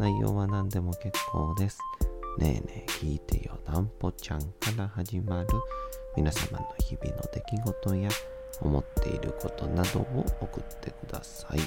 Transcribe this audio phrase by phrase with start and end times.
[0.00, 1.78] 内容は何でも結構です。
[2.38, 5.48] ねえねえ聞いてよなんぽちゃんから始まる
[6.16, 8.08] 皆様の日々の出来事や
[8.62, 11.58] 思っていることなどを送ってください。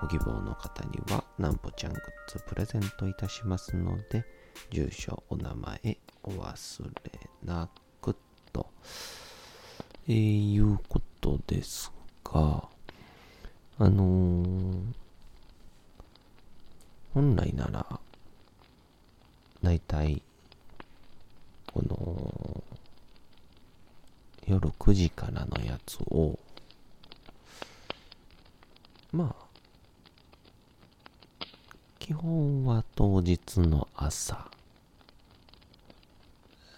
[0.00, 4.24] ご希望の方にはなんぽちゃんグッズプレゼントいたしますので、
[4.70, 6.90] 住所、お名前お忘れ
[7.44, 7.68] な
[8.00, 8.16] く
[8.54, 8.68] と、
[10.08, 11.92] えー、いうことです
[12.24, 12.70] が、
[13.78, 14.45] あのー
[17.16, 17.98] 本来なら、
[19.62, 20.20] だいたい、
[21.72, 22.62] この、
[24.46, 26.38] 夜9時からのやつを、
[29.12, 29.46] まあ、
[31.98, 34.50] 基本は当日の朝、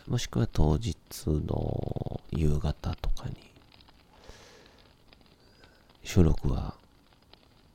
[0.07, 0.95] もしくは当日
[1.27, 3.35] の夕方とかに、
[6.05, 6.75] 収録は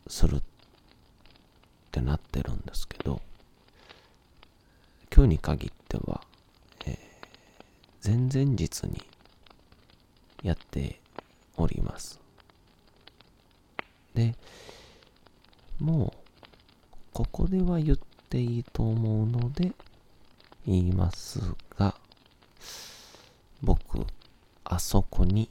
[0.07, 0.41] する
[1.93, 3.21] ってなってるんですけど、
[5.15, 6.21] 今日に限っては、
[6.87, 9.03] えー、前々日に
[10.41, 10.99] やって
[11.55, 12.19] おります。
[14.15, 14.33] で、
[15.79, 19.71] もう、ここでは言っていいと思うので、
[20.65, 21.39] 言います
[21.77, 21.93] が、
[23.61, 24.03] 僕、
[24.63, 25.47] あそこに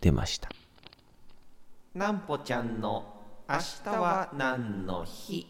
[0.00, 0.48] 出ました。
[1.94, 3.17] なんぽちゃんの
[3.50, 5.46] 明日は何の日？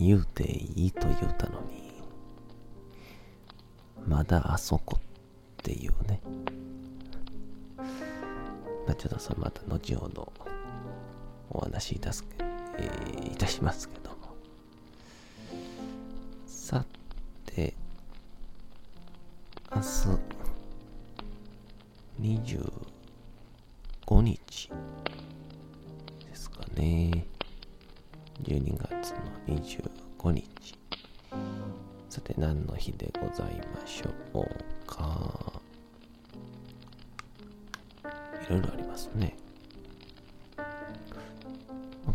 [0.00, 1.92] 言うていいと言うたのに、
[4.04, 5.00] まだあそこっ
[5.62, 6.20] ていうね。
[7.78, 7.84] ま
[8.88, 10.32] あ、ちょっとそれまた後ほど
[11.50, 12.24] お話しいたす、
[12.78, 14.16] えーいたしますけども。
[16.48, 16.84] さ
[17.46, 17.74] て、
[19.72, 19.86] 明日、
[24.06, 24.70] 25日
[26.28, 27.26] ですかね。
[28.42, 29.12] 12月
[29.46, 30.78] の25日。
[32.08, 35.60] さて、何の日でございましょうか。
[38.46, 39.36] いろいろありますね。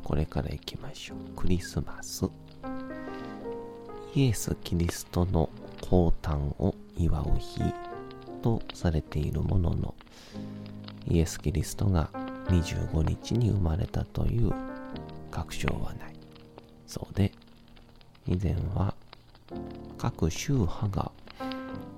[0.03, 1.17] これから行きましょう。
[1.35, 2.25] クリスマス。
[4.13, 5.49] イエス・キリストの
[5.81, 7.61] 降誕を祝う日
[8.41, 9.95] とされているものの、
[11.09, 12.09] イエス・キリストが
[12.47, 14.51] 25日に生まれたという
[15.31, 16.13] 確証はない。
[16.85, 17.31] そうで、
[18.25, 18.93] 以前は
[19.97, 21.11] 各宗派が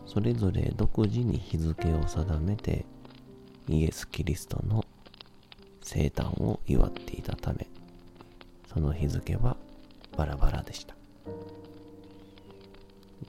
[0.06, 2.86] それぞれ独自に日付を定めて
[3.68, 4.84] イエス・キリストの
[5.82, 7.68] 生誕を祝っていたため、
[8.74, 9.58] その日付は
[10.18, 10.96] バラバラでした。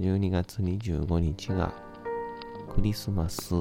[0.00, 1.74] 12月25日が
[2.74, 3.54] クリスマス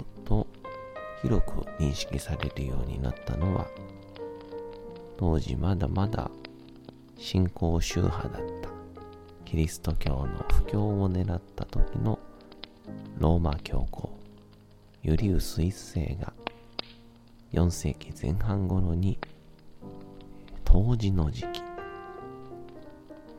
[1.22, 3.68] 広く認識されるようになったのは、
[5.18, 6.32] 当時まだまだ
[7.18, 8.70] 新興宗派だった
[9.44, 12.18] キリスト教の布教を狙った時の
[13.18, 14.18] ローマ教皇
[15.04, 16.32] ユリウス一世が
[17.52, 19.20] 4世紀前半頃に
[20.64, 21.62] 当時の時期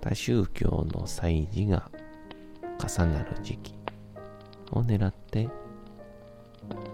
[0.03, 1.91] 多宗教の祭事が
[2.79, 3.75] 重なる時期
[4.73, 5.49] を狙って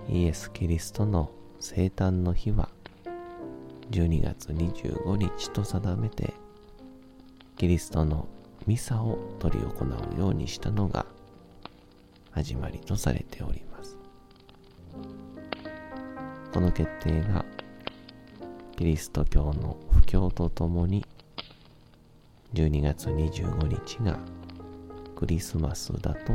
[0.08, 1.31] イエス・キリストの
[1.61, 2.69] 生誕の日は
[3.90, 6.34] 12月25日と定めて
[7.56, 8.28] キリストの
[8.67, 9.84] ミサを執り行
[10.17, 11.06] うようにしたのが
[12.31, 13.96] 始まりとされております。
[16.52, 17.44] この決定が
[18.76, 21.05] キリスト教の布教とともに
[22.55, 24.19] 12月25日が
[25.14, 26.34] クリスマスだと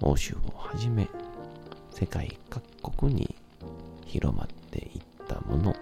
[0.00, 1.08] 欧州をはじめ
[1.98, 2.62] 世界各
[2.92, 3.34] 国に
[4.06, 5.74] 広まっていったもの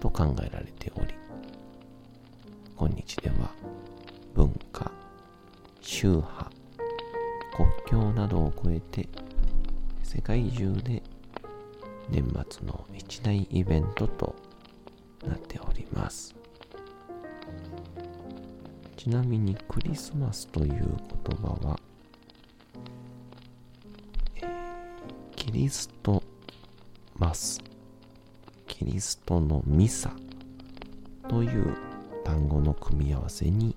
[0.00, 1.12] と考えられており
[2.74, 3.50] 今日では
[4.34, 4.90] 文化、
[5.82, 6.50] 宗派、
[7.54, 9.06] 国境などを超えて
[10.02, 11.02] 世界中で
[12.08, 14.34] 年末の一大イベントと
[15.28, 16.34] なっております。
[18.96, 21.78] ちなみにクリスマスという言葉は、
[25.54, 26.20] リスト
[27.16, 27.62] マス
[28.66, 30.10] キリストのミサ
[31.28, 31.76] という
[32.24, 33.76] 単語の組み合わせに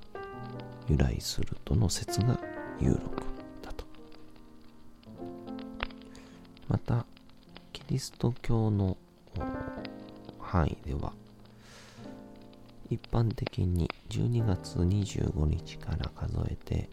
[0.90, 2.40] 由来するとの説が
[2.80, 3.00] 有力
[3.62, 3.86] だと。
[6.68, 7.06] また
[7.72, 8.98] キリスト教の
[10.40, 11.14] 範囲では
[12.90, 16.90] 一般的に12月25日から数えて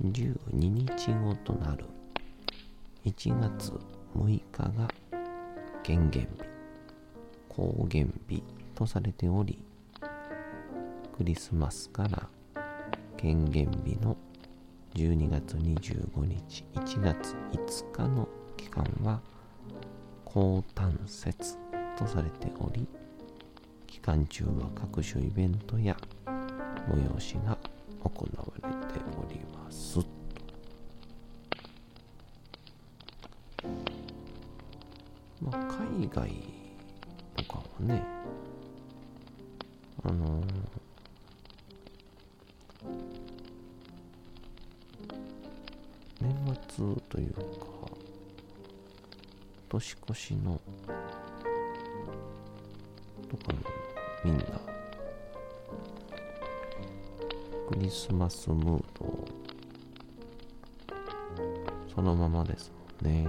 [0.00, 1.86] 12日後となる。
[3.04, 3.72] 1月
[4.16, 4.42] 6日
[4.78, 4.88] が
[5.82, 6.44] 権限日
[7.48, 8.42] 高原日
[8.74, 9.58] とされており
[11.16, 12.28] クリスマスから
[13.16, 14.16] 権限日の
[14.94, 19.20] 12月25日1月5日の期間は
[20.24, 21.58] 高端節
[21.98, 22.86] とされており
[23.86, 25.96] 期間中は各種イベントや
[26.88, 27.55] 催しが
[40.08, 40.44] あのー
[46.20, 47.40] 年末というか
[49.68, 50.60] 年越しの
[53.28, 53.58] とかの
[54.24, 54.44] みんな？
[57.68, 59.24] クリスマスムード。
[61.94, 62.70] そのままです
[63.02, 63.28] もんね。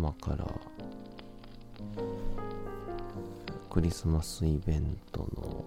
[0.00, 0.46] 月頭から
[3.68, 5.64] クリスマスイベントの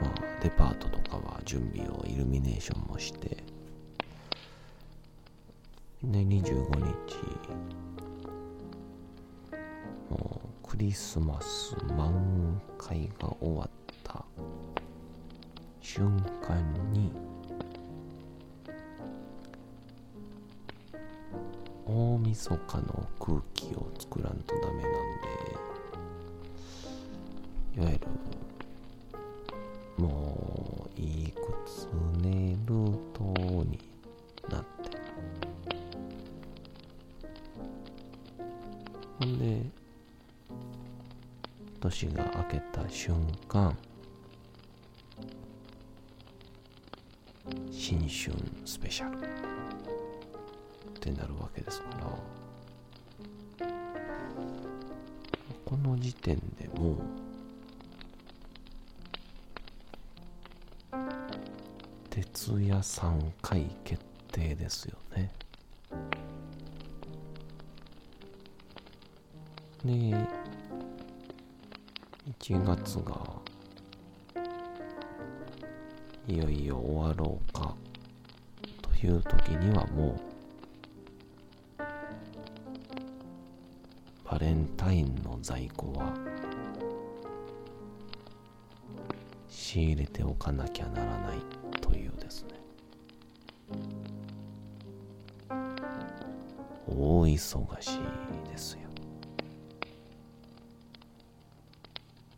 [0.00, 3.44] まあデパートとかは準備をイルミネーションもして
[6.02, 6.42] ね、25
[6.78, 6.82] 日、
[10.08, 13.70] もうクリスマス満開が終わっ
[14.02, 14.24] た
[15.82, 17.12] 瞬間に、
[21.92, 24.92] 大晦日の空気を作らんとダメなん
[27.74, 28.06] で、いわゆる、
[29.98, 31.88] もう、いくつ
[32.22, 32.58] 寝る
[33.12, 33.24] と
[33.64, 33.76] に
[34.48, 34.96] なって、
[39.18, 39.60] ほんで、
[41.80, 43.16] 年が明けた瞬
[43.48, 43.76] 間、
[47.72, 48.32] 新春
[48.64, 49.79] スペシャル。
[50.90, 53.66] ってなるわけですから、
[55.64, 56.96] この時点でもう、
[62.10, 65.32] 徹夜3回決定ですよね。
[69.84, 69.92] で、
[72.40, 73.40] 1月が、
[76.28, 77.74] いよいよ終わろうか、
[78.82, 80.29] という時にはもう、
[84.80, 86.14] タインの在庫は、
[89.46, 91.38] 仕入れておかなきゃならない
[91.82, 92.54] というですね。
[96.88, 98.88] 大忙しいですよ。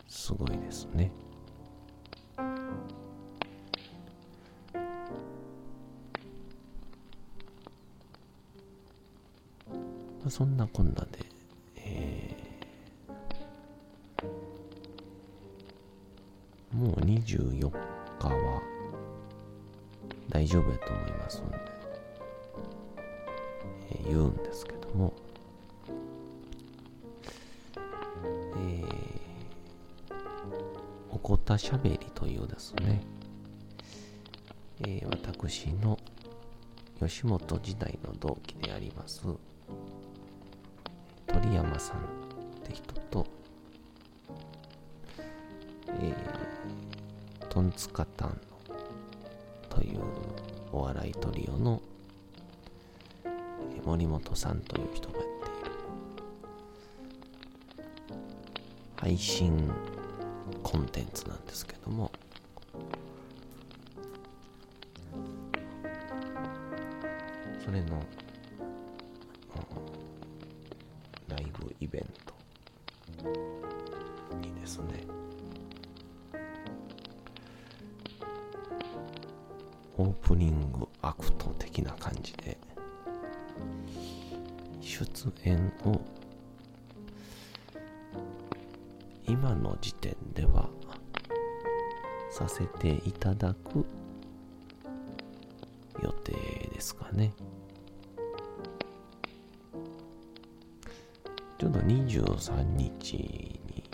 [0.09, 1.13] すごいですね。
[10.29, 11.21] そんなこんなで、
[17.39, 17.71] 14
[18.19, 18.62] 日は
[20.29, 21.57] 大丈夫やと思いますので、
[23.93, 25.15] えー、言うんですけども、
[27.77, 30.15] えー、
[31.11, 33.03] おこたしゃべりというですね、
[34.81, 35.99] えー、私の
[37.01, 39.23] 吉本時代の同期であります
[41.27, 42.01] 鳥山さんっ
[42.62, 43.27] て人と、
[45.89, 46.52] えー
[47.53, 48.41] トンツカタン
[49.69, 50.01] という
[50.73, 51.83] お笑いトリオの
[53.85, 55.71] 森本さんという人がやっている
[58.97, 59.71] 配信
[60.63, 62.11] コンテンツなんですけども
[67.63, 68.03] それの、
[85.31, 86.00] 1円を
[89.26, 90.69] 今の時点では
[92.31, 93.85] させていただく
[96.02, 96.33] 予定
[96.73, 97.33] ですかね。
[101.59, 103.85] ちょうど23日に。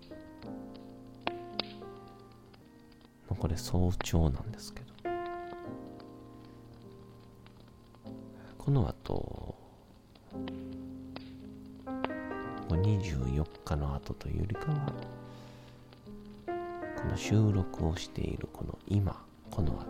[3.39, 4.89] これ早朝なんですけど。
[8.57, 9.38] この後
[13.17, 14.93] 24日の後というよりかは、
[16.47, 19.87] この収録をしているこの今、この後、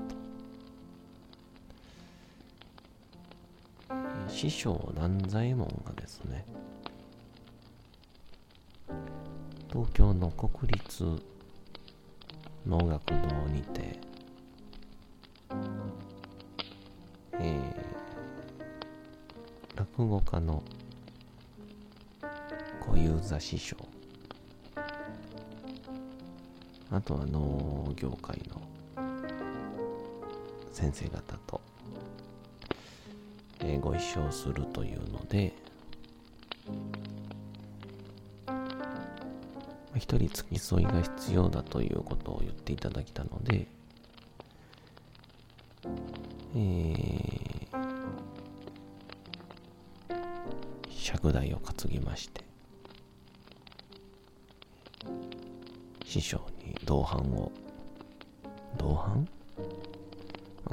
[4.28, 6.44] 師匠南左衛門がですね、
[9.72, 11.04] 東京の国立
[12.66, 13.98] 能楽堂にて、
[17.40, 20.62] えー、落語家の
[22.98, 23.76] 小遊三師匠
[26.90, 28.60] あとは農業界の
[30.72, 31.60] 先生方と、
[33.60, 35.54] えー、ご一緒するというので
[39.94, 43.68] 一人付き添いが必要だということを言っていただきたので、
[46.56, 47.76] えー、
[50.88, 52.47] 尺台を担ぎまして、
[56.08, 57.52] 師匠に同伴を、
[58.78, 59.28] 同伴？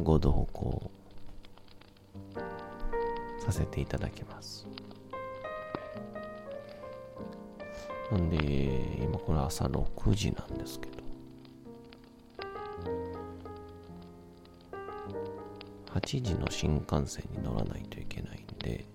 [0.01, 0.92] ご同行
[3.46, 4.65] させていただきます。
[8.10, 8.38] なんで、
[9.04, 11.04] 今これ朝6時なんですけど、
[15.96, 18.86] 8時の新幹線に乗らないといけないんで、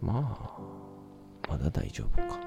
[0.00, 0.51] まあ、
[1.62, 2.38] だ大丈夫か？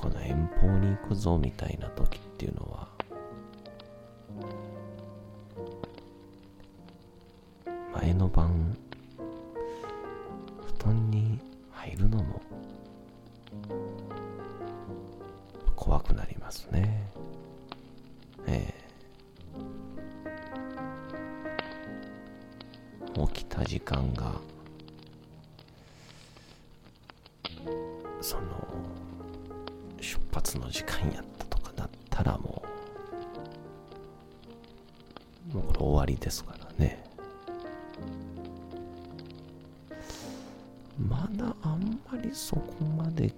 [0.00, 2.73] この遠方に行くぞみたいな時っていうのは
[28.20, 28.44] その
[30.00, 32.62] 出発の時間やったとかなったらも
[35.52, 37.04] うもうこれ終わりですからね。
[40.98, 43.32] まだあんまりそこまで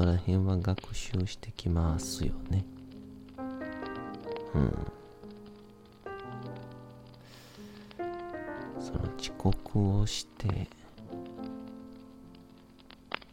[0.00, 2.64] こら辺は学習してきますよね。
[4.54, 4.72] うん。
[8.80, 10.68] その遅刻をして、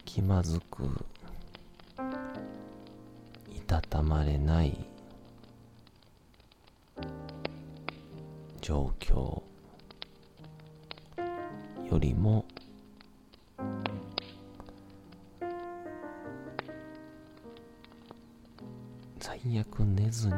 [0.04, 0.84] 気まずく、
[3.56, 4.78] いたたまれない
[8.60, 9.42] 状況
[11.90, 12.44] よりも、
[19.50, 20.34] 最悪寝ずに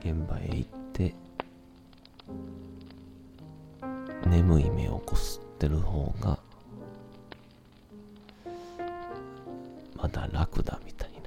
[0.00, 1.14] 現場へ行って
[4.26, 6.38] 眠い目をこすってる方が
[9.96, 11.18] まだ楽だみたいな。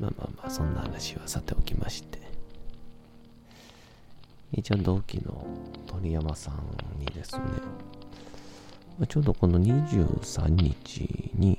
[0.00, 2.18] まあまあまあそんな話はさておきまして。
[4.50, 5.46] 一応同期の
[5.86, 6.56] 鳥山さん
[6.98, 7.44] にですね
[9.06, 11.58] ちょうどこの23日に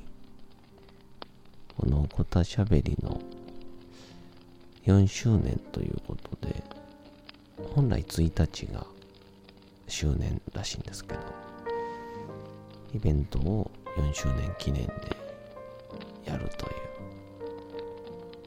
[1.78, 3.22] このおこたしゃべりの
[4.86, 6.62] 4周年ということで、
[7.74, 8.86] 本来1日が
[9.88, 11.20] 周年らしいんですけど、
[12.94, 14.94] イベントを4周年記念で
[16.26, 16.74] やるという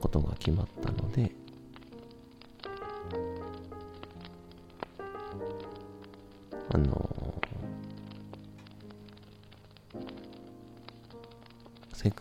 [0.01, 1.33] ことが決まったので、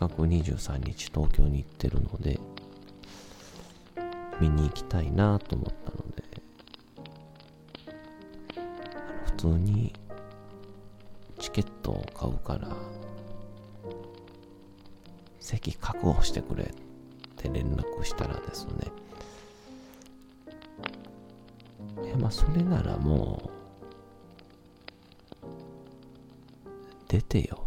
[0.08, 2.38] く23日東京に行ってるので、
[4.40, 6.22] 見に行きたいなと思ったので、
[9.26, 9.92] 普通に
[11.38, 12.68] チケットを買うから、
[15.40, 16.68] 席確保してくれっ
[17.36, 18.92] て連絡したらですね、
[22.04, 23.50] いやまあそれならもう、
[27.08, 27.66] 出てよ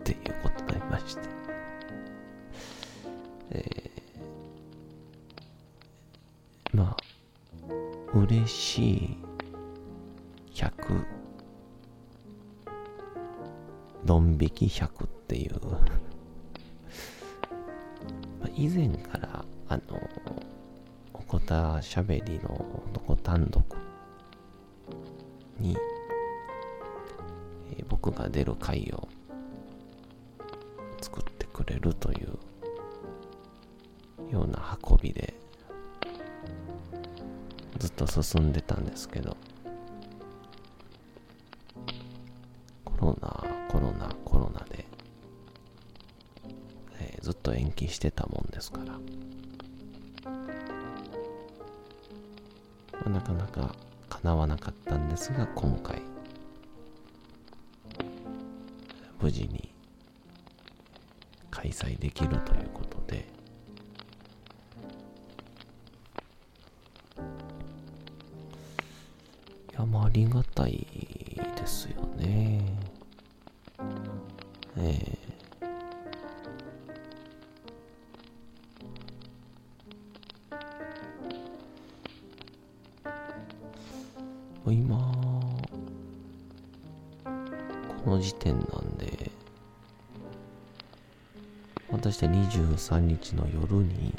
[0.00, 1.47] っていうことになりまして、
[3.50, 9.16] えー、まあ、嬉しい
[10.54, 11.04] 100、
[14.04, 15.60] ドン引き100っていう、
[18.40, 19.82] まあ、以前から、あの、
[21.14, 22.54] おこたしゃべりの
[22.92, 23.64] 男単独
[25.58, 25.76] に、
[27.72, 29.08] えー僕が出る回を
[31.00, 32.38] 作ってくれるという
[34.30, 35.34] ような運びで
[37.78, 39.36] ずっと進んでたんですけど。
[42.84, 44.84] コロナコロナコロナで、
[46.98, 49.00] えーずっと延期してたもんですから、ま
[53.06, 53.74] あなかなか
[54.08, 56.02] 叶わなかったんですが今回。
[59.20, 59.72] 無事に
[61.50, 63.37] 開催できるということで。
[69.90, 70.86] まあありがたい
[71.56, 72.60] ですよね。
[74.76, 75.18] ええ。
[84.70, 84.98] 今
[88.04, 89.30] この時点なんで
[91.90, 94.14] 私は23日の夜に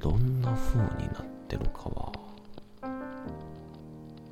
[0.00, 2.17] どんな風になってるかは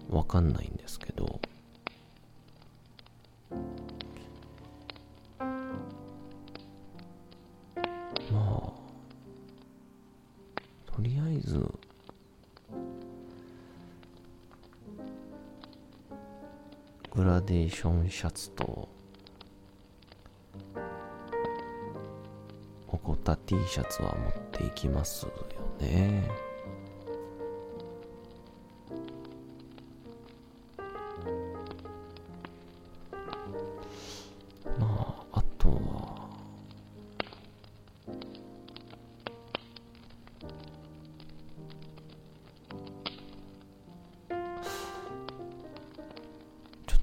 [0.09, 1.41] わかんないんですけど。
[8.33, 8.73] まあ
[10.93, 11.65] とりあえず
[17.15, 18.89] グラデーションシャツと
[22.89, 25.33] おこた T シャツは持っていきますよ
[25.81, 26.46] ね。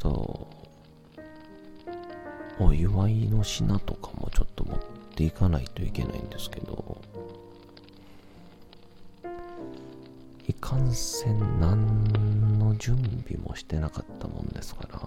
[0.03, 0.47] と
[2.59, 4.79] お祝いの品とかもちょっと持っ
[5.15, 7.01] ていかないといけないんですけど。
[10.45, 14.99] いかんせん何の準備もしてなかったもんですから。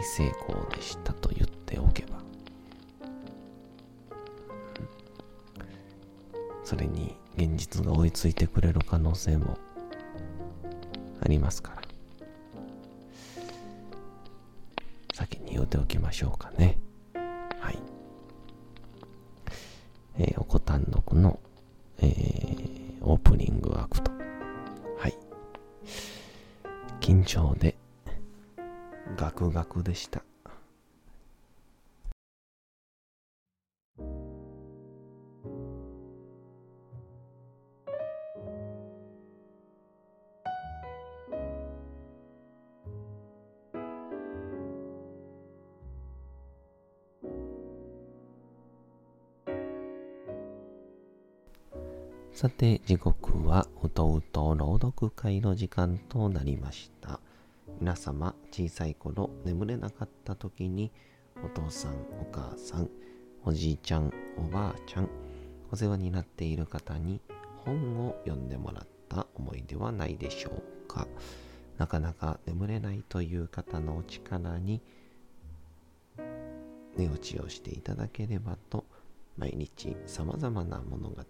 [0.00, 2.22] 大成功でしたと言っておけば、うん
[6.64, 9.58] それに現実が追いついてくれる可能性も
[11.22, 11.82] ありますから。
[15.12, 16.78] 先に言うておきましょうかね。
[17.58, 17.78] はい。
[20.18, 21.38] えーおこたんのくの、
[21.98, 24.10] えーオープニングアクト。
[24.98, 25.14] はい。
[27.00, 27.76] 緊張で、
[29.82, 30.22] でした。
[52.32, 54.22] さて時刻は弟
[54.56, 57.20] 朗読会の時間となりました。
[57.80, 60.92] 皆様、小さい頃眠れなかった時に、
[61.42, 62.90] お父さん、お母さん、
[63.42, 65.08] おじいちゃん、おばあちゃん、
[65.72, 67.22] お世話になっている方に
[67.64, 71.08] 本を読んでもらった思いではないでしょうか。
[71.78, 74.82] なかなか眠れないという方のお力に
[76.98, 78.84] 寝落ちをしていただければと
[79.38, 81.22] 毎日様々な物語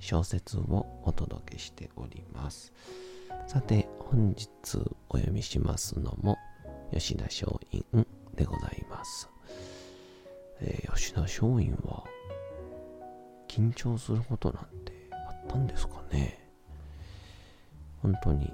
[0.00, 2.72] 小説をお届けしております
[3.46, 4.48] さて本日
[5.08, 6.38] お読みしますのも
[6.92, 7.84] 吉田松陰
[8.34, 9.28] でございます、
[10.60, 12.04] えー、吉田松陰は
[13.48, 16.38] 緊張することなんてあったんですかね。
[18.02, 18.52] 本当に、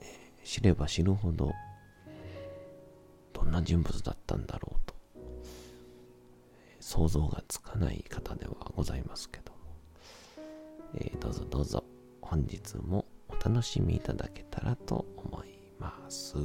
[0.00, 1.52] えー、知れば知るほど
[3.32, 4.94] どんな人物だったんだろうと
[6.80, 9.58] 想像がつかない方ではございますけども、
[10.96, 11.84] えー、どうぞどうぞ
[12.20, 13.01] 本日も
[13.44, 15.48] お楽しみいただけたらと思い
[15.80, 16.36] ます。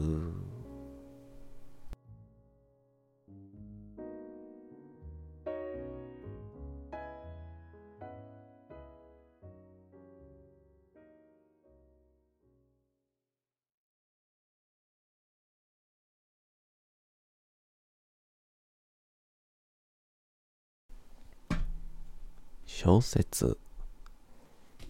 [22.65, 23.57] 小説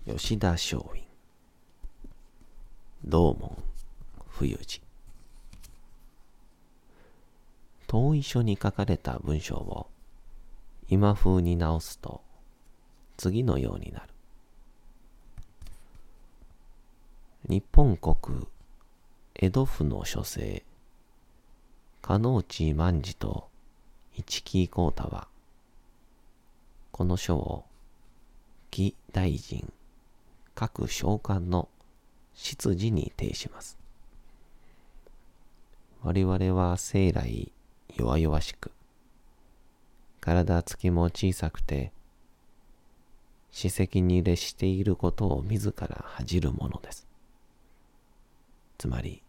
[0.05, 1.06] 吉田松陰
[3.09, 3.55] 道門
[4.27, 4.81] 冬治
[7.87, 9.87] 遠い書に書かれた文章を
[10.89, 12.21] 今風に直すと
[13.15, 14.09] 次のようになる。
[17.47, 18.45] 日本国
[19.35, 20.65] 江戸府の書生
[22.01, 23.47] 加納内万次と
[24.13, 25.29] 一木幸太は
[26.91, 27.63] この書を
[28.69, 29.71] 議大臣
[30.55, 31.69] 各召喚の
[32.37, 33.77] 執事に呈します。
[36.03, 37.51] 我々は生来
[37.97, 38.71] 弱々しく、
[40.21, 41.91] 体つきも小さくて、
[43.51, 47.07] 史跡に列していることを自ら恥じるものです。
[48.77, 49.23] つまり、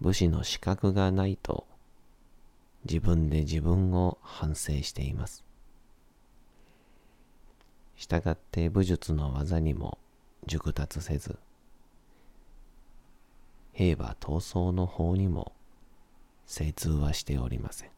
[0.00, 1.66] 武士の資格がないと
[2.84, 5.44] 自分で自分を反省しています。
[7.96, 9.98] したがって武術の技にも
[10.46, 11.36] 熟達せず、
[13.76, 15.52] 兵馬闘争の方にも
[16.46, 17.90] 精通はしておりません。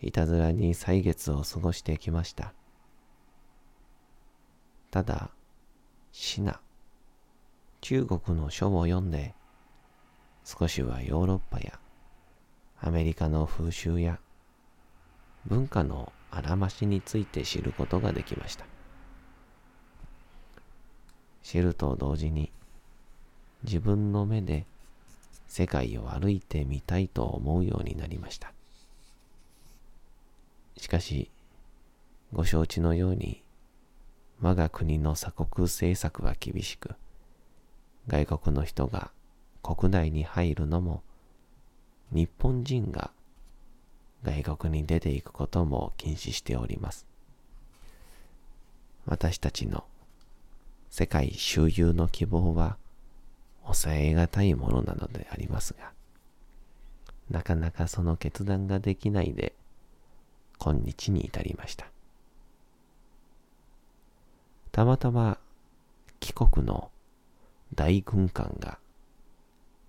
[0.00, 2.54] いたずらに歳月を過ごしてきました。
[4.92, 5.30] ただ、
[6.12, 6.60] シナ、
[7.80, 9.34] 中国の書を読んで、
[10.44, 11.80] 少しはヨーロッパや
[12.80, 14.20] アメリカの風習や
[15.46, 18.64] 文化のあらましについて知ることができました。
[21.42, 22.52] 知ると同時に
[23.64, 24.66] 自分の目で
[25.48, 28.52] 世界を歩いてみたいと思うようになりました。
[30.76, 31.30] しかし、
[32.32, 33.42] ご承知のように
[34.40, 36.94] 我が国の鎖国政策は厳しく、
[38.08, 39.10] 外国の人が
[39.62, 41.02] 国内に入るのも
[42.12, 43.10] 日本人が
[44.22, 47.06] 外国に出ていくことも禁止しております。
[49.06, 49.84] 私たちの
[50.90, 52.76] 世界周遊の希望は
[53.66, 55.92] 抑えがたいものなのでありますが、
[57.30, 59.52] なかなかその決断ができないで
[60.58, 61.86] 今日に至りました。
[64.70, 65.38] たまたま
[66.20, 66.90] 帰国の
[67.74, 68.78] 大軍艦が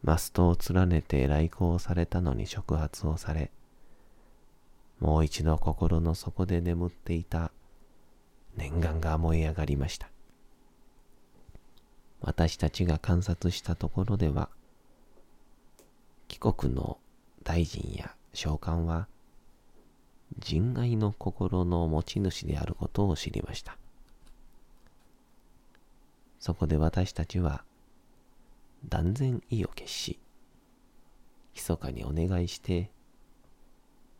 [0.04, 3.52] マストを連ねて来航されたのに触発をされ、
[5.00, 7.52] もう一度心の底で眠っていた
[8.56, 10.10] 念願が燃え上がりました。
[12.22, 14.50] 私たちが観察したところでは、
[16.28, 16.98] 帰国の
[17.44, 19.08] 大臣や召喚は、
[20.40, 23.78] 人愛の心の持ち主であることを知りました。
[26.40, 27.64] そこで私たちは、
[28.88, 30.20] 断然意を決し、
[31.54, 32.92] 密かにお願いして、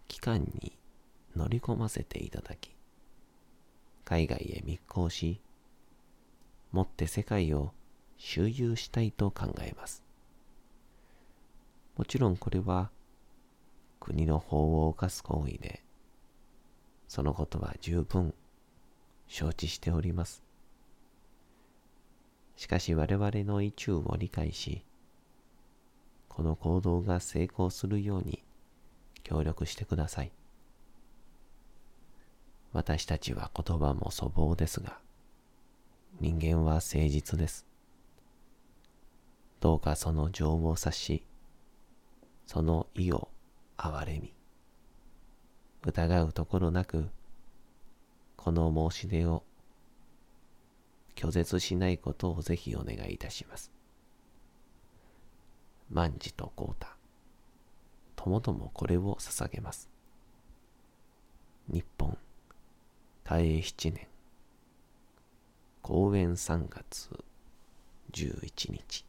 [0.08, 0.78] 機関に
[1.36, 2.76] 乗り込ませていただき、
[4.06, 5.42] 海外へ密航し、
[6.72, 7.74] もって世界を
[8.18, 10.04] 周遊したいと考えます。
[11.96, 12.92] もちろんこれは
[14.00, 15.84] 国の法を犯す行為で、
[17.08, 18.34] そのことは十分
[19.28, 20.44] 承知しております。
[22.56, 24.84] しかし我々の意中を理解し、
[26.28, 28.44] この行動が成功するように
[29.24, 30.32] 協力してください。
[32.74, 35.00] 私たちは言葉も粗暴ですが、
[36.20, 37.66] 人間は誠実です。
[39.60, 41.24] どうかその情を察し、
[42.46, 43.30] その意を
[43.78, 44.34] 憐れみ、
[45.84, 47.10] 疑うところなく、
[48.36, 49.44] この申し出を
[51.16, 53.72] 拒絶しないことをぜひお願いいたします。
[55.90, 56.88] 万事と幸太、
[58.16, 59.90] ともともこれを捧げます。
[61.68, 62.16] 日本、
[63.24, 64.08] 嘉永七年、
[65.82, 67.10] 公演3月
[68.12, 69.07] 11日。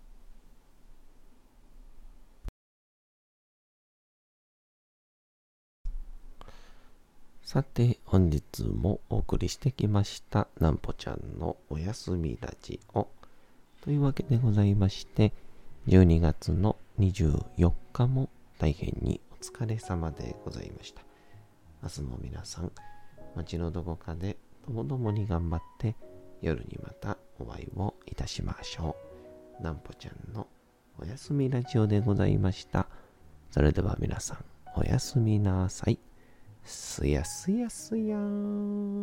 [7.49, 13.09] さて、本日もお送りしてきました、なんぽちゃんのおやすみラジオ。
[13.81, 15.33] というわけでございまして、
[15.87, 21.01] 12月の24日も大変にお疲れ様でございました。
[21.83, 22.71] 明日も皆さん、
[23.35, 25.97] 街のどこかでともどもに頑張って、
[26.43, 28.95] 夜にまたお会いをいたしましょ
[29.59, 29.63] う。
[29.63, 30.47] なんぽちゃんの
[31.01, 32.89] おやすみラジオでございました。
[33.51, 34.45] それでは皆さん、
[34.77, 35.99] おやすみなさい。
[36.69, 38.99] すやすやすやーん。